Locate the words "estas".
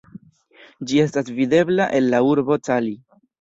1.03-1.29